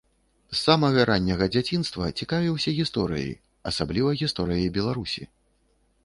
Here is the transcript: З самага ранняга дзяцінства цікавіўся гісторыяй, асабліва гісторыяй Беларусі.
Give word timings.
З 0.51 0.55
самага 0.59 1.01
ранняга 1.09 1.45
дзяцінства 1.55 2.07
цікавіўся 2.23 2.73
гісторыяй, 2.79 3.29
асабліва 3.73 4.15
гісторыяй 4.23 4.67
Беларусі. 4.79 5.23